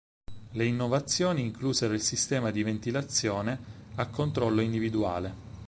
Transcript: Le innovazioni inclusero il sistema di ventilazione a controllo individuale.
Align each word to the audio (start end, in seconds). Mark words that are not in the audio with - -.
Le 0.53 0.65
innovazioni 0.65 1.43
inclusero 1.43 1.93
il 1.93 2.01
sistema 2.01 2.49
di 2.49 2.63
ventilazione 2.63 3.59
a 3.97 4.07
controllo 4.07 4.61
individuale. 4.61 5.59